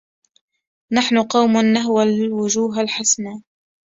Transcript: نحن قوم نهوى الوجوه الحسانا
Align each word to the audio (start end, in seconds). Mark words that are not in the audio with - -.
نحن 0.91 1.23
قوم 1.23 1.57
نهوى 1.57 2.03
الوجوه 2.03 2.81
الحسانا 2.81 3.41